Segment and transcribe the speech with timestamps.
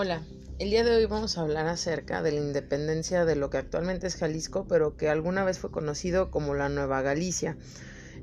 [0.00, 0.22] Hola,
[0.60, 4.06] el día de hoy vamos a hablar acerca de la independencia de lo que actualmente
[4.06, 7.56] es Jalisco, pero que alguna vez fue conocido como la Nueva Galicia.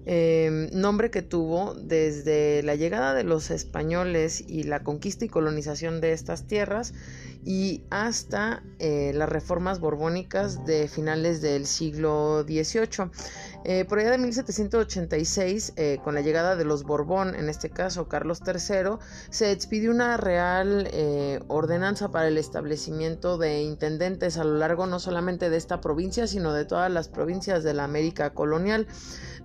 [0.05, 5.99] Em, nombre que tuvo desde la llegada de los españoles y la conquista y colonización
[5.99, 6.93] de estas tierras
[7.43, 13.11] y hasta eh, las reformas borbónicas de finales del siglo XVIII.
[13.67, 18.07] Eh, por allá de 1786, eh, con la llegada de los Borbón, en este caso
[18.07, 18.97] Carlos III,
[19.31, 20.87] se expidió una real
[21.47, 26.53] ordenanza para el establecimiento de intendentes a lo largo no solamente de esta provincia, sino
[26.53, 28.87] de todas las provincias de la América colonial.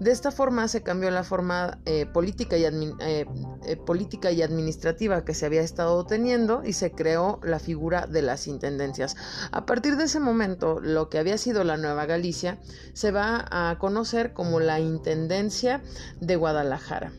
[0.01, 3.27] De esta forma se cambió la forma eh, política, y eh,
[3.67, 8.23] eh, política y administrativa que se había estado teniendo y se creó la figura de
[8.23, 9.15] las intendencias.
[9.53, 12.59] A partir de ese momento, lo que había sido la Nueva Galicia
[12.95, 15.83] se va a conocer como la Intendencia
[16.21, 17.13] de Guadalajara.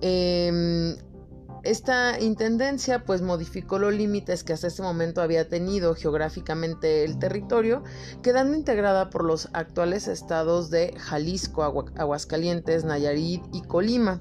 [0.00, 0.96] Em,
[1.64, 7.82] esta intendencia pues modificó los límites que hasta ese momento había tenido geográficamente el territorio,
[8.22, 11.62] quedando integrada por los actuales estados de Jalisco,
[11.96, 14.20] Aguascalientes, Nayarit y Colima.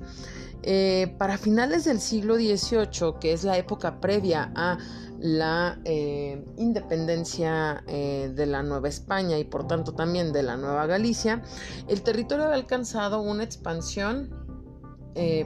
[0.64, 4.80] Eh, para finales del siglo XVIII, que es la época previa a
[5.20, 10.86] la eh, independencia eh, de la Nueva España y por tanto también de la Nueva
[10.86, 11.42] Galicia,
[11.88, 14.46] el territorio había alcanzado una expansión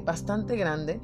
[0.03, 0.99] bastante grande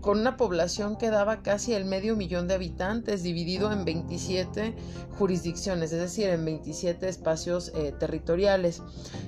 [0.00, 4.74] con una población que daba casi el medio millón de habitantes, dividido en 27
[5.18, 8.82] jurisdicciones, es decir, en 27 espacios eh, territoriales.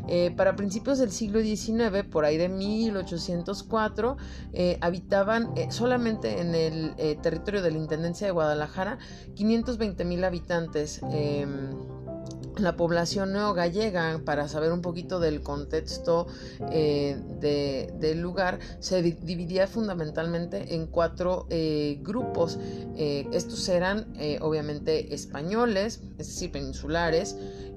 [0.07, 4.17] Eh, para principios del siglo XIX, por ahí de 1804,
[4.53, 8.99] eh, habitaban solamente en el territorio de la Intendencia de Guadalajara
[9.35, 11.71] 520 mil habitantes em,
[12.61, 16.27] la población neogallega, para saber un poquito del contexto
[16.71, 17.17] eh,
[18.01, 22.59] del lugar, se dividía fundamentalmente en cuatro eh, grupos.
[22.97, 27.37] Eh, estos eran obviamente españoles, es decir, peninsulares,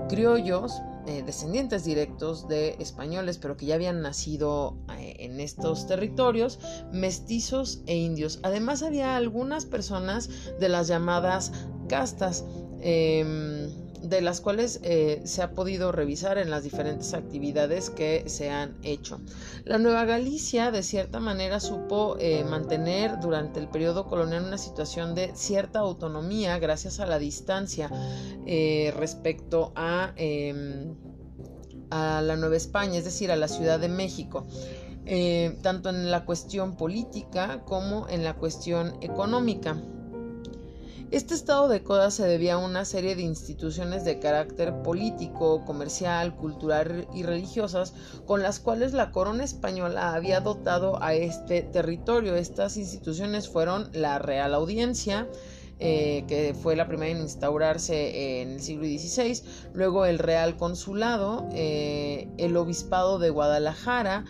[0.09, 0.81] criollos,
[1.25, 6.59] descendientes directos de españoles, pero que ya habían nacido en estos territorios,
[6.91, 8.39] mestizos e indios.
[8.43, 11.51] Además había algunas personas de las llamadas
[11.87, 12.45] castas.
[12.81, 13.69] Em,
[14.01, 18.75] de las cuales eh, se ha podido revisar en las diferentes actividades que se han
[18.83, 19.21] hecho.
[19.63, 25.13] La Nueva Galicia de cierta manera supo eh, mantener durante el periodo colonial una situación
[25.13, 27.91] de cierta autonomía gracias a la distancia
[28.45, 30.95] eh, respecto a, em,
[31.91, 34.45] a la Nueva España, es decir, a la Ciudad de México.
[35.63, 39.75] tanto en la cuestión política como en la cuestión económica.
[41.11, 46.37] Este estado de cosas se debía a una serie de instituciones de carácter político, comercial,
[46.37, 47.93] cultural y religiosas
[48.25, 52.37] con las cuales la corona española había dotado a este territorio.
[52.37, 55.27] Estas instituciones fueron la Real Audiencia,
[55.79, 59.43] eh, que fue la primera en instaurarse en el siglo XVI,
[59.73, 64.23] luego el Real Consulado, eh, el Obispado de Guadalajara,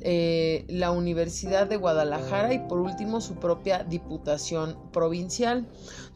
[0.00, 5.66] eh, la Universidad de Guadalajara y por último su propia Diputación Provincial.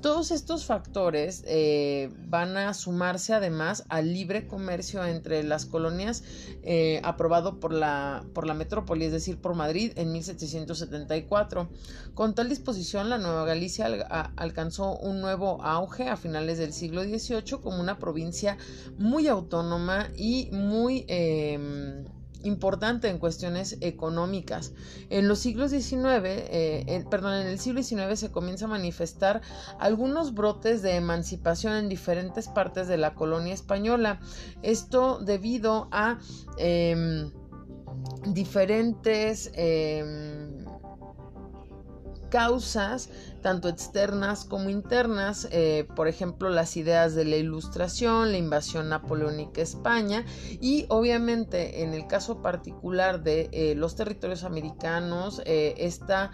[0.01, 6.23] Todos estos factores eh, van a sumarse además al libre comercio entre las colonias
[6.63, 11.69] eh, aprobado por la, por la metrópoli, es decir, por Madrid en 1774.
[12.15, 13.87] Con tal disposición, la Nueva Galicia
[14.37, 18.59] alcanzó un nuevo auge a finales del siglo XVIII como una provincia
[18.99, 22.05] muy autónoma y muy em,
[22.43, 24.73] importante en cuestiones económicas.
[25.11, 29.43] En los siglos XIX, eh, perdón, en el siglo XIX se comienza a manifestar
[29.79, 34.21] algunos brotes de emancipación en diferentes partes de la colonia española.
[34.63, 36.19] Esto debido a
[36.59, 37.31] em,
[38.27, 40.52] diferentes em,
[42.33, 43.11] causas
[43.43, 49.61] tanto externas como internas, eh, por ejemplo las ideas de la ilustración, la invasión napoleónica
[49.61, 50.25] a España
[50.61, 56.31] y obviamente en el caso particular de eh, los territorios americanos, eh, esta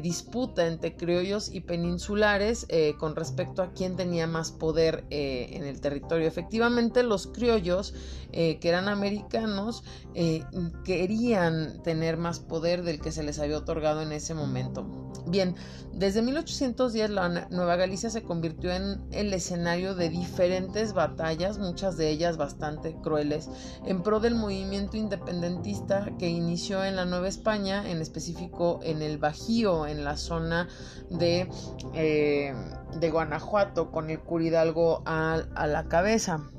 [0.00, 2.66] disputa entre criollos y peninsulares
[2.98, 6.26] con respecto a quién tenía más poder en el territorio.
[6.26, 7.92] Efectivamente los criollos
[8.32, 9.82] que eran americanos
[10.84, 15.05] querían tener más poder del que se les había otorgado en ese momento.
[15.28, 15.56] Bien,
[15.92, 22.10] desde 1810 la Nueva Galicia se convirtió en el escenario de diferentes batallas, muchas de
[22.10, 23.48] ellas bastante crueles,
[23.84, 29.18] en pro del movimiento independentista que inició en la Nueva España, en específico en el
[29.18, 30.68] Bajío, en la zona
[31.10, 31.48] de,
[31.94, 32.54] eh,
[33.00, 36.50] de Guanajuato, con el Curidalgo a, a la cabeza.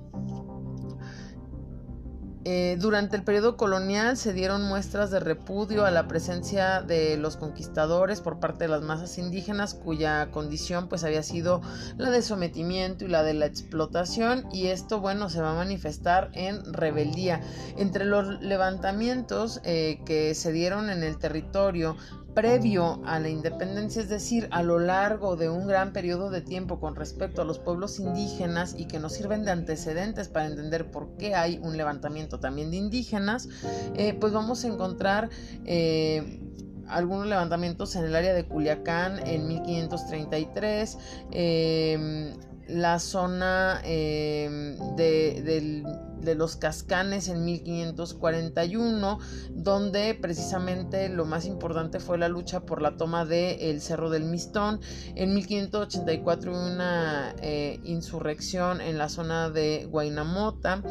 [2.50, 7.36] Eh, durante el periodo colonial se dieron muestras de repudio a la presencia de los
[7.36, 11.62] conquistadores por parte de las masas indígenas cuya condición pues había sido
[11.98, 16.30] la de sometimiento y la de la explotación y esto bueno se va a manifestar
[16.32, 17.42] en rebeldía.
[17.76, 21.98] Entre los levantamientos eh, que se dieron en el territorio
[22.38, 26.80] previo a la independencia, es decir, a lo largo de un gran periodo de tiempo
[26.80, 31.18] con respecto a los pueblos indígenas y que nos sirven de antecedentes para entender por
[31.18, 33.50] qué hay un levantamiento también de indígenas,
[33.96, 35.32] eh, pues vamos a encontrar...
[35.66, 36.44] Eh,
[36.90, 40.98] algunos levantamientos en el área de Culiacán en 1533,
[41.32, 42.34] eh,
[42.70, 45.86] la zona de, del
[46.22, 49.20] de los Cascanes en 1541,
[49.52, 54.80] donde precisamente lo más importante fue la lucha por la toma del Cerro del Mistón.
[55.16, 60.82] En 1584 una eh, insurrección en la zona de Guainamota.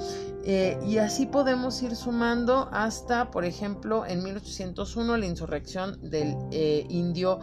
[0.45, 6.87] Eh, y así podemos ir sumando hasta, por ejemplo, en 1801 la insurrección del eh,
[6.89, 7.41] indio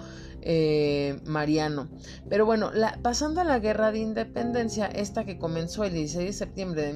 [1.24, 1.88] Mariano.
[2.30, 2.69] Pero bueno,
[3.01, 6.91] pasando a la guerra de independencia, esta que comenzó el 16 de septiembre de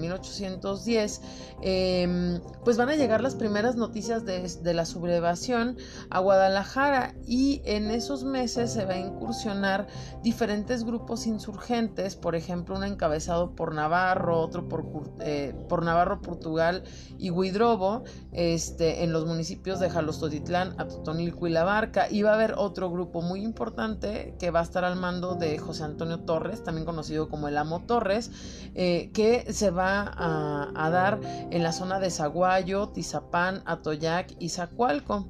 [0.85, 1.21] 1810,
[1.62, 5.77] em, pues van a llegar las primeras noticias de, la sublevación
[6.09, 9.88] a Guadalajara y en esos meses se va a incursionar
[10.21, 14.85] diferentes grupos insurgentes, por ejemplo, uno encabezado por Navarro, otro por,
[15.19, 16.83] eh, por Navarro, Portugal
[17.18, 22.35] y Huidrobo, este, en los municipios de Jalostotitlán, Atotonilco y La Barca, y va a
[22.35, 26.63] haber otro grupo muy importante que va a estar al mando de José Antonio Torres,
[26.63, 28.31] también conocido como el Amo Torres,
[28.75, 31.19] eh, que se va a, dar
[31.51, 35.27] en la zona de Zaguayo, Tizapán, Atoyac y Zacualco.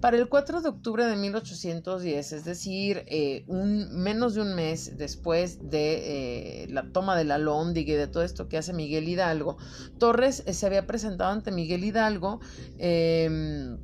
[0.00, 4.96] Para el 4 de octubre de 1810, es decir, eh, un, menos de un mes
[4.96, 9.08] después de eh, la toma de la Lóndiga y de todo esto que hace Miguel
[9.08, 9.56] Hidalgo,
[9.98, 12.40] Torres se había presentado ante Miguel Hidalgo
[12.78, 13.78] em,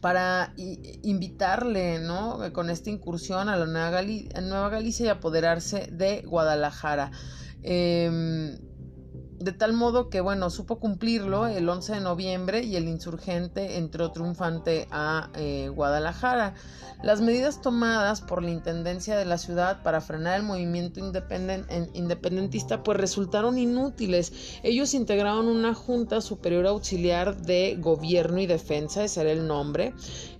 [0.00, 2.40] para invitarle, ¿no?
[2.52, 4.02] Con esta incursión a la Nueva,
[4.40, 7.10] Nueva Galicia y apoderarse de Guadalajara.
[7.62, 8.58] Em,
[9.40, 14.12] de tal modo que, bueno, supo cumplirlo el 11 de noviembre y el insurgente entró
[14.12, 16.54] triunfante a eh, Guadalajara.
[17.02, 22.98] Las medidas tomadas por la Intendencia de la ciudad para frenar el movimiento independentista pues
[22.98, 24.60] resultaron inútiles.
[24.62, 29.94] Ellos integraron una Junta Superior Auxiliar de Gobierno y Defensa, ese era el nombre,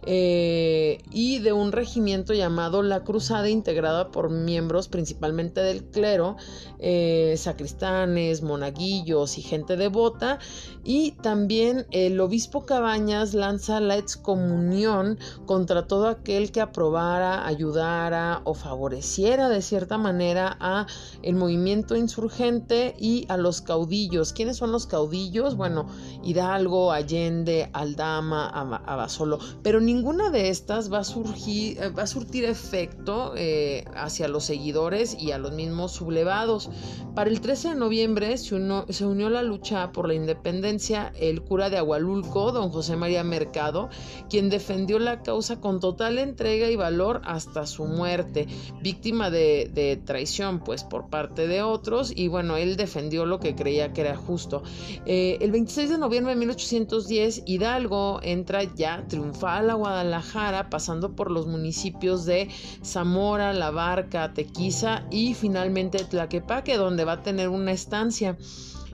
[0.05, 6.37] eh, y de un regimiento llamado La Cruzada, integrada por miembros principalmente del clero,
[6.79, 10.39] eh, sacristanes, monaguillos y gente devota,
[10.85, 18.55] y también el obispo Cabañas lanza la excomunión contra todo aquel que aprobara, ayudara o
[18.55, 20.87] favoreciera de cierta manera a
[21.23, 24.33] el movimiento insurgente y a los caudillos.
[24.33, 25.57] ¿Quiénes son los caudillos?
[25.57, 25.87] Bueno,
[26.23, 32.45] Hidalgo, Allende, Aldama, Abasolo, pero ninguna de estas va a surgir, eh, va a surtir
[32.45, 36.71] efecto eh, hacia los seguidores y a los mismos sublevados.
[37.15, 38.55] Para el 13 de noviembre se,
[38.89, 43.89] se unió la lucha por la independencia el cura de Agualulco, don José María Mercado,
[44.29, 48.47] quien defendió la causa con total entrega y valor hasta su muerte,
[48.83, 53.93] víctima de, traición pues por parte de otros y bueno, él defendió lo que creía
[53.93, 54.63] que era justo.
[55.07, 61.31] Eh, el 26 de noviembre de 1810, Hidalgo entra ya triunfal a Guadalajara, pasando por
[61.31, 62.49] los municipios de
[62.85, 68.37] Zamora, La Barca, Tequiza y finalmente Tlaquepaque, donde va a tener una estancia.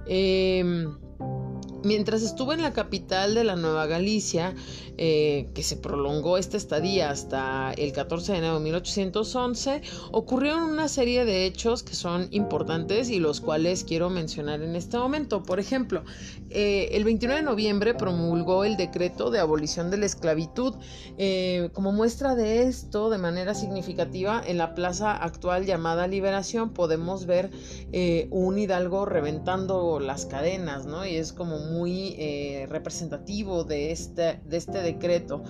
[0.07, 0.63] Eh,
[1.87, 4.57] Mientras estuvo en la capital de la Nueva Galicia,
[4.99, 10.89] eh, que se prolongó esta estadía hasta el 14 de enero de 1811, ocurrieron una
[10.89, 15.45] serie de hechos que son importantes y los cuales quiero mencionar en este momento.
[15.45, 16.03] Por ejemplo,
[16.51, 20.75] eh, el 29 de noviembre promulgó el decreto de abolición de la esclavitud.
[21.19, 27.27] Eh, como muestra de esto, de manera significativa, en la plaza actual llamada Liberación podemos
[27.27, 27.51] ver
[28.31, 31.07] un hidalgo reventando las cadenas, ¿no?
[31.07, 31.76] Y es como muy
[32.69, 35.43] representativo de este, de este decreto.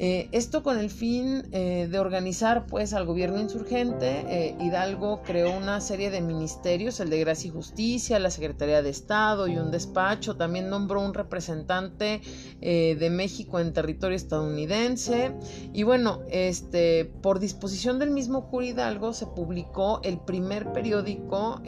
[0.00, 5.56] Eh, esto con el fin eh, de organizar pues al gobierno insurgente, eh, Hidalgo creó
[5.56, 9.72] una serie de ministerios, el de Gracia y Justicia, la Secretaría de Estado y un
[9.72, 12.20] despacho, también nombró un representante
[12.60, 15.32] de México en territorio estadounidense
[15.72, 21.60] y bueno, este, por disposición del mismo cura Hidalgo se publicó el primer periódico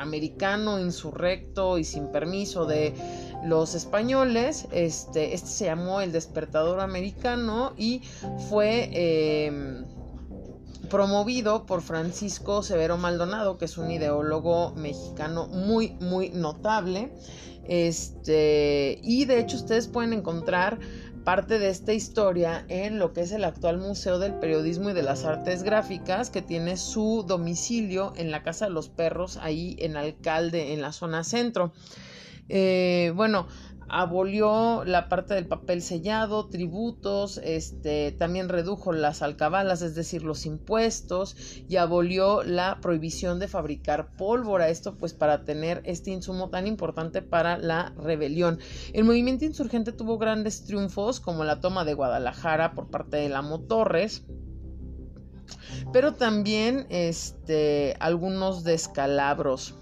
[0.00, 2.94] americano, insurrecto y sin permiso de
[3.44, 4.66] los españoles.
[4.72, 8.02] Este, este se llamó El Despertador Americano y
[8.48, 8.90] fue...
[8.92, 9.99] Em,
[10.90, 17.12] promovido por Francisco Severo Maldonado, que es un ideólogo mexicano muy, muy notable.
[17.64, 20.78] Este, y de hecho ustedes pueden encontrar
[21.24, 25.02] parte de esta historia en lo que es el actual Museo del Periodismo y de
[25.02, 29.96] las Artes Gráficas, que tiene su domicilio en la Casa de los Perros, ahí en
[29.96, 31.72] Alcalde, en la zona centro.
[32.48, 33.46] Eh, bueno,
[33.90, 40.46] abolió la parte del papel sellado, tributos, este, también redujo las alcabalas, es decir, los
[40.46, 41.36] impuestos,
[41.68, 47.20] y abolió la prohibición de fabricar pólvora, esto pues para tener este insumo tan importante
[47.20, 48.60] para la rebelión.
[48.92, 53.40] El movimiento insurgente tuvo grandes triunfos, como la toma de Guadalajara por parte de la
[53.66, 54.24] Torres,
[55.92, 59.74] pero también este, algunos descalabros.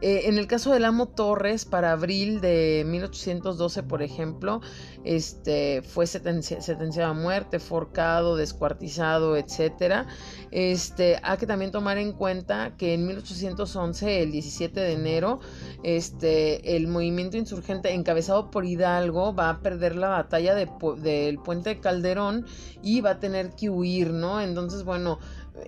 [0.00, 4.60] Eh, en el caso del Amo Torres, para abril de 1812, por ejemplo,
[5.04, 10.06] este, fue sentenciado a muerte, forcado, descuartizado, etc.
[10.50, 15.40] Este, hay que también tomar en cuenta que en 1811, el 17 de enero,
[15.82, 21.80] este, el movimiento insurgente encabezado por Hidalgo va a perder la batalla del puente de
[21.80, 22.46] Calderón
[22.82, 24.40] y va a tener que huir, ¿no?
[24.40, 25.18] Entonces, bueno,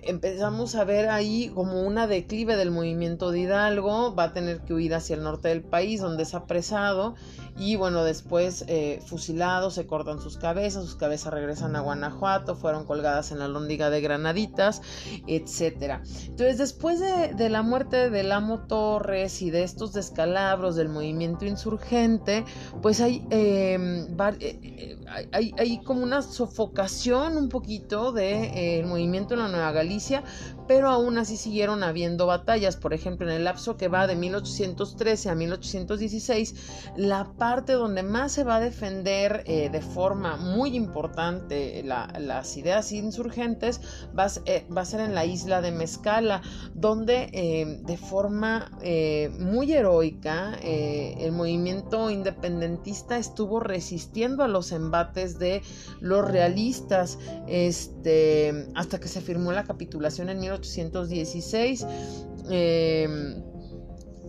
[0.03, 4.73] empezamos a ver ahí como una declive del movimiento de Hidalgo, va a tener que
[4.73, 7.15] huir hacia el norte del país donde es apresado
[7.57, 12.85] y bueno, después eh, fusilados, se cortan sus cabezas, sus cabezas regresan a Guanajuato, fueron
[12.85, 14.81] colgadas en la lóndiga de Granaditas,
[15.27, 16.01] etcétera.
[16.25, 22.43] Entonces, después de, la muerte del amo Torres y de estos descalabros del movimiento insurgente,
[22.81, 24.07] pues hay, em,
[24.39, 24.97] eh,
[25.31, 29.82] hay, hay, como una sofocación un poquito del de, eh, movimiento en la Nueva Galicia,
[29.83, 30.23] Alicia,
[30.67, 32.77] pero aún así siguieron habiendo batallas.
[32.77, 36.55] Por ejemplo, en el lapso que va de 1813 a 1816,
[36.97, 42.91] la parte donde más se va a defender eh, de forma muy importante las ideas
[42.91, 43.81] insurgentes
[44.17, 46.41] va, eh, va, a ser en la isla de Mezcala,
[46.73, 48.71] donde eh, de forma
[49.39, 55.61] muy heroica el movimiento independentista estuvo resistiendo a los embates de
[55.99, 57.17] los realistas
[57.47, 60.52] este, hasta que se firmó la capitulación en 1816.
[62.49, 63.07] Eh,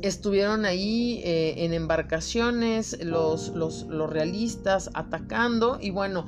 [0.07, 6.27] estuvieron ahí eh, en embarcaciones los, los, los, realistas atacando y bueno,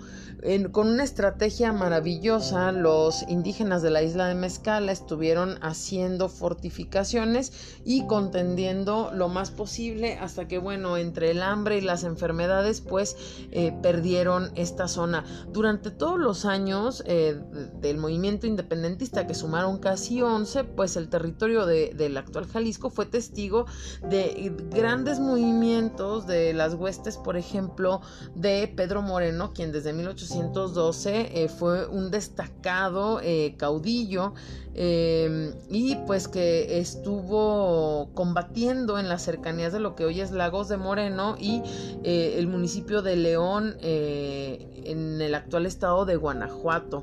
[0.70, 7.52] con una estrategia maravillosa, los indígenas de la isla de Mezcala estuvieron haciendo fortificaciones
[7.84, 13.16] y contendiendo lo más posible hasta que, bueno, entre el hambre y las enfermedades, pues
[13.50, 15.24] eh, perdieron esta zona.
[15.52, 17.40] Durante todos los años eh,
[17.80, 23.65] del movimiento independentista, que sumaron casi 11, pues el territorio del actual Jalisco fue testigo
[24.08, 28.00] de grandes movimientos de las huestes, por ejemplo,
[28.34, 34.34] de Pedro Moreno, quien desde 1800 eh, fue un destacado eh, caudillo
[34.76, 40.68] em, y pues que estuvo combatiendo en las cercanías de lo que hoy es Lagos
[40.68, 41.62] de Moreno y
[42.04, 47.02] eh, el municipio de León en el actual estado de Guanajuato.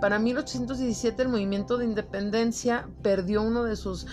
[0.00, 4.06] para 1817 el movimiento de independencia perdió uno de sus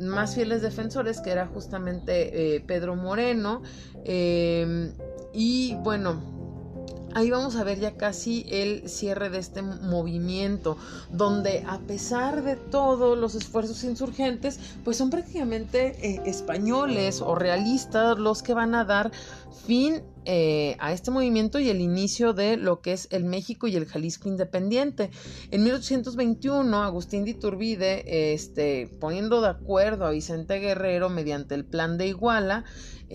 [0.00, 3.62] más fieles defensores que era justamente Pedro Moreno
[4.04, 4.92] em,
[5.32, 6.33] y bueno,
[7.14, 10.76] ahí vamos a ver ya casi el cierre de este movimiento,
[11.10, 18.18] donde a pesar de todos los esfuerzos insurgentes, pues son prácticamente eh, españoles o realistas
[18.18, 19.12] los que van a dar
[19.66, 23.76] fin eh, a este movimiento y el inicio de lo que es el México y
[23.76, 25.10] el Jalisco independiente.
[25.50, 31.98] En 1821, Agustín de Iturbide, este, poniendo de acuerdo a Vicente Guerrero mediante el Plan
[31.98, 32.64] de Iguala,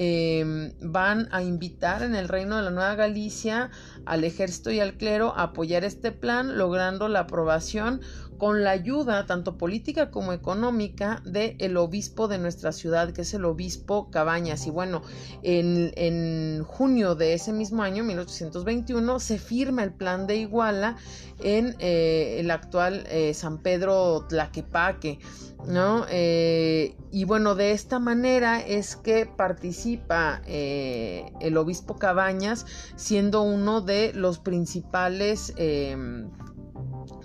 [0.01, 3.71] Em, van a invitar en el reino de la Nueva Galicia
[4.05, 7.99] al ejército y al clero a apoyar este plan, logrando la aprobación
[8.39, 13.33] con la ayuda tanto política como económica del el obispo de nuestra ciudad, que es
[13.33, 14.65] el obispo Cabañas.
[14.65, 15.03] Y bueno,
[15.43, 20.95] en, junio de ese mismo año, 1821, se firma el plan de Iguala
[21.43, 25.19] en eh, el actual eh, San Pedro Tlaquepaque.
[25.67, 26.05] ¿no?
[26.09, 32.65] Eh, y bueno, de esta manera es que participa eh, el obispo Cabañas,
[32.95, 35.53] siendo uno de los principales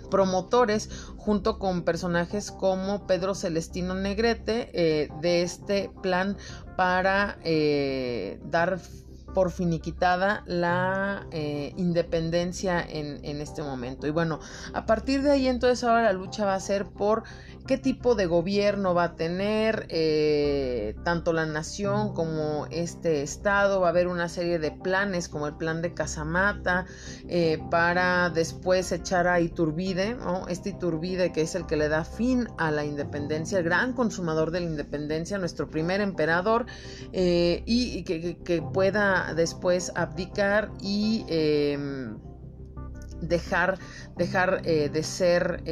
[0.05, 6.37] promotores junto con personajes como Pedro Celestino Negrete eh, de este plan
[6.77, 7.37] para
[8.49, 8.79] dar
[9.35, 14.07] por finiquitada la eh, independencia en, este momento.
[14.07, 14.39] Y bueno,
[14.73, 17.23] a partir de ahí entonces ahora la lucha va a ser por
[17.67, 23.81] qué tipo de gobierno va a tener eh, tanto la nación como este estado.
[23.81, 26.85] Va a haber una serie de planes como el plan de Casamata
[27.27, 30.15] eh, para después echar a Iturbide,
[30.47, 34.51] este Iturbide que es el que le da fin a la independencia, el gran consumador
[34.51, 36.67] de la independencia, nuestro primer emperador,
[37.11, 42.17] y que, pueda después abdicar y em,
[43.21, 43.79] dejar,
[44.17, 45.63] dejar de ser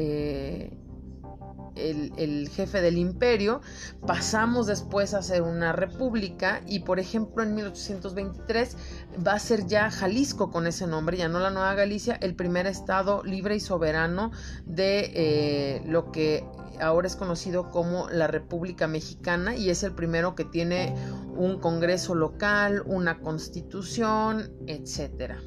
[1.75, 3.62] el, jefe del imperio,
[4.06, 8.77] pasamos después a ser una república y por ejemplo en 1823
[9.25, 12.68] va a ser ya Jalisco con ese nombre, ya no la Nueva Galicia, el primer
[12.68, 14.32] estado libre y soberano
[14.65, 16.46] de eh, lo que
[16.82, 20.96] ahora es conocido como la República Mexicana y es el primero que tiene
[21.36, 25.39] un congreso local, una constitución, etcétera.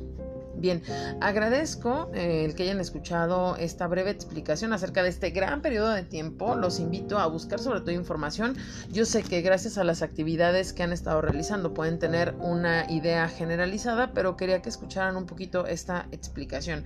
[0.59, 0.83] Bien,
[1.21, 6.03] agradezco eh, el que hayan escuchado esta breve explicación acerca de este gran periodo de
[6.03, 6.57] tiempo.
[6.57, 8.57] Los invito a buscar sobre todo información.
[8.91, 13.29] Yo sé que gracias a las actividades que han estado realizando pueden tener una idea
[13.29, 16.85] generalizada, pero quería que escucharan un poquito esta explicación.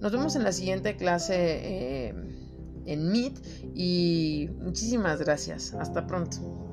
[0.00, 2.14] Nos vemos en la siguiente clase eh,
[2.86, 3.38] en Meet
[3.74, 5.74] y muchísimas gracias.
[5.74, 6.67] Hasta pronto.